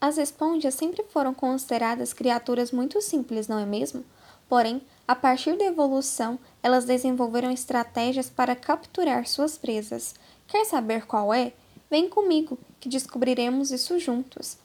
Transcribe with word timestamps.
As 0.00 0.18
esponjas 0.18 0.74
sempre 0.74 1.04
foram 1.08 1.32
consideradas 1.32 2.12
criaturas 2.12 2.70
muito 2.70 3.00
simples, 3.00 3.48
não 3.48 3.58
é 3.58 3.64
mesmo? 3.64 4.04
Porém, 4.48 4.82
a 5.08 5.14
partir 5.14 5.56
da 5.56 5.64
evolução, 5.64 6.38
elas 6.62 6.84
desenvolveram 6.84 7.50
estratégias 7.50 8.28
para 8.28 8.54
capturar 8.54 9.26
suas 9.26 9.56
presas. 9.56 10.14
Quer 10.46 10.64
saber 10.66 11.06
qual 11.06 11.32
é? 11.32 11.52
Vem 11.90 12.08
comigo, 12.08 12.58
que 12.78 12.88
descobriremos 12.88 13.70
isso 13.70 13.98
juntos. 13.98 14.58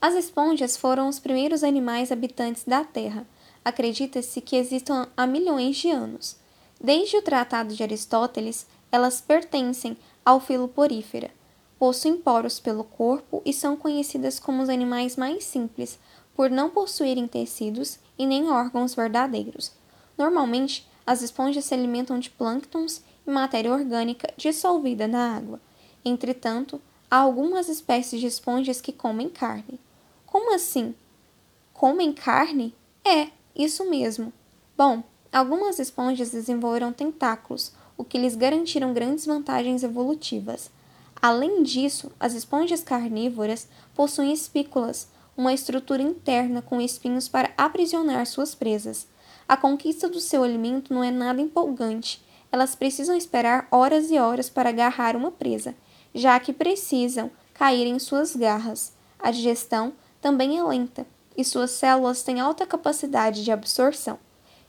As 0.00 0.14
esponjas 0.14 0.76
foram 0.76 1.08
os 1.08 1.18
primeiros 1.18 1.64
animais 1.64 2.12
habitantes 2.12 2.64
da 2.64 2.84
Terra. 2.84 3.26
Acredita-se 3.64 4.40
que 4.40 4.56
existam 4.56 5.08
há 5.16 5.26
milhões 5.26 5.76
de 5.76 5.90
anos. 5.90 6.36
Desde 6.80 7.16
o 7.16 7.22
Tratado 7.22 7.74
de 7.74 7.82
Aristóteles, 7.82 8.66
elas 8.92 9.20
pertencem 9.20 9.96
ao 10.24 10.38
filo 10.38 10.68
porífera. 10.68 11.30
Possuem 11.78 12.16
poros 12.16 12.58
pelo 12.58 12.84
corpo 12.84 13.42
e 13.44 13.52
são 13.52 13.76
conhecidas 13.76 14.38
como 14.38 14.62
os 14.62 14.68
animais 14.68 15.16
mais 15.16 15.44
simples, 15.44 15.98
por 16.34 16.50
não 16.50 16.70
possuírem 16.70 17.26
tecidos 17.26 17.98
e 18.18 18.26
nem 18.26 18.50
órgãos 18.50 18.94
verdadeiros. 18.94 19.72
Normalmente, 20.16 20.86
as 21.06 21.22
esponjas 21.22 21.64
se 21.64 21.74
alimentam 21.74 22.18
de 22.18 22.30
plânctons 22.30 23.02
e 23.26 23.30
matéria 23.30 23.72
orgânica 23.72 24.32
dissolvida 24.36 25.06
na 25.06 25.36
água. 25.36 25.60
Entretanto, 26.04 26.80
há 27.10 27.18
algumas 27.18 27.68
espécies 27.68 28.20
de 28.20 28.26
esponjas 28.26 28.80
que 28.80 28.92
comem 28.92 29.28
carne. 29.28 29.78
Como 30.24 30.54
assim? 30.54 30.94
Comem 31.72 32.12
carne? 32.12 32.74
É, 33.04 33.28
isso 33.54 33.88
mesmo. 33.88 34.32
Bom, 34.76 35.02
algumas 35.32 35.78
esponjas 35.78 36.30
desenvolveram 36.30 36.92
tentáculos, 36.92 37.72
o 37.96 38.04
que 38.04 38.18
lhes 38.18 38.34
garantiram 38.34 38.92
grandes 38.92 39.26
vantagens 39.26 39.82
evolutivas. 39.82 40.70
Além 41.20 41.62
disso, 41.62 42.12
as 42.20 42.34
esponjas 42.34 42.82
carnívoras 42.82 43.68
possuem 43.94 44.32
espículas, 44.32 45.08
uma 45.36 45.52
estrutura 45.52 46.02
interna 46.02 46.62
com 46.62 46.80
espinhos 46.80 47.28
para 47.28 47.52
aprisionar 47.56 48.26
suas 48.26 48.54
presas. 48.54 49.06
A 49.48 49.56
conquista 49.56 50.08
do 50.08 50.20
seu 50.20 50.42
alimento 50.42 50.92
não 50.92 51.04
é 51.04 51.10
nada 51.10 51.40
empolgante. 51.40 52.24
Elas 52.50 52.74
precisam 52.74 53.16
esperar 53.16 53.68
horas 53.70 54.10
e 54.10 54.18
horas 54.18 54.48
para 54.48 54.70
agarrar 54.70 55.16
uma 55.16 55.30
presa, 55.30 55.74
já 56.14 56.38
que 56.40 56.52
precisam 56.52 57.30
cair 57.52 57.86
em 57.86 57.98
suas 57.98 58.34
garras. 58.34 58.92
A 59.18 59.30
digestão 59.30 59.92
também 60.20 60.58
é 60.58 60.62
lenta 60.62 61.06
e 61.36 61.44
suas 61.44 61.70
células 61.72 62.22
têm 62.22 62.40
alta 62.40 62.66
capacidade 62.66 63.44
de 63.44 63.52
absorção. 63.52 64.18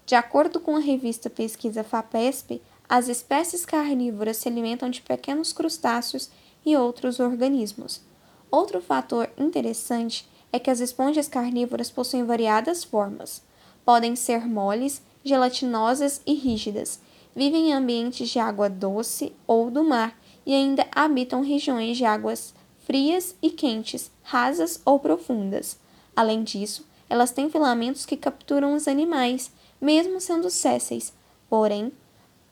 De 0.06 0.16
acordo 0.16 0.60
com 0.60 0.76
a 0.76 0.80
revista 0.80 1.30
Pesquisa 1.30 1.84
FAPESP, 1.84 2.62
as 2.90 3.10
espécies 3.10 3.66
carnívoras 3.66 4.38
se 4.38 4.48
alimentam 4.48 4.90
de 4.90 5.02
pequenos 5.02 5.52
crustáceos 5.52 6.30
e 6.66 6.76
outros 6.78 7.20
organismos. 7.20 8.02
Outro 8.50 8.82
fator 8.82 9.30
interessante 9.38 10.28
é 10.52 10.60
que 10.60 10.70
as 10.70 10.80
esponjas 10.80 11.28
carnívoras 11.28 11.92
possuem 11.92 12.24
variadas 12.24 12.84
formas. 12.84 13.44
Podem 13.84 14.16
ser 14.16 14.48
moles, 14.48 15.02
gelatinosas 15.24 16.22
e 16.26 16.34
rígidas. 16.34 17.00
Vivem 17.36 17.70
em 17.70 17.74
ambientes 17.74 18.30
de 18.30 18.40
água 18.40 18.70
doce 18.70 19.34
ou 19.46 19.70
do 19.70 19.84
mar 19.84 20.18
e 20.46 20.54
ainda 20.54 20.88
habitam 20.92 21.42
regiões 21.42 21.98
de 21.98 22.06
águas 22.06 22.54
frias 22.86 23.36
e 23.42 23.50
quentes, 23.50 24.10
rasas 24.24 24.82
ou 24.86 24.98
profundas. 24.98 25.78
Além 26.16 26.42
disso, 26.42 26.88
elas 27.10 27.32
têm 27.32 27.50
filamentos 27.50 28.06
que 28.06 28.16
capturam 28.16 28.74
os 28.74 28.88
animais, 28.88 29.52
mesmo 29.80 30.22
sendo 30.22 30.50
sésseis. 30.50 31.14
Porém, 31.50 31.92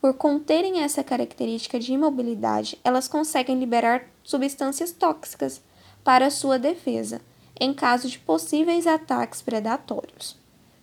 por 0.05 0.13
conterem 0.13 0.83
essa 0.83 1.03
característica 1.03 1.79
de 1.79 1.91
imobilidade, 1.91 2.77
elas 2.83 3.07
conseguem 3.07 3.57
liberar 3.57 4.05
substâncias 4.23 4.91
tóxicas 4.91 5.63
para 6.03 6.29
sua 6.29 6.59
defesa, 6.59 7.21
em 7.59 7.73
caso 7.73 8.07
de 8.07 8.19
possíveis 8.19 8.85
ataques 8.85 9.41
predatórios. 9.41 10.37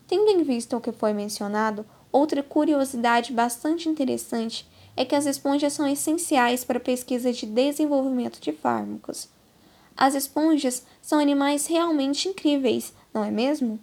Tendo 0.08 0.28
em 0.28 0.42
vista 0.42 0.76
o 0.76 0.80
que 0.80 0.90
foi 0.90 1.12
mencionado, 1.12 1.86
outra 2.10 2.42
curiosidade 2.42 3.32
bastante 3.32 3.88
interessante 3.88 4.68
é 4.96 5.04
que 5.04 5.14
as 5.14 5.24
esponjas 5.24 5.72
são 5.72 5.86
essenciais 5.86 6.64
para 6.64 6.78
a 6.78 6.80
pesquisa 6.80 7.32
de 7.32 7.46
desenvolvimento 7.46 8.40
de 8.40 8.50
fármacos. 8.50 9.28
As 9.96 10.16
esponjas 10.16 10.84
são 11.00 11.20
animais 11.20 11.68
realmente 11.68 12.26
incríveis, 12.26 12.92
não 13.14 13.22
é 13.22 13.30
mesmo? 13.30 13.78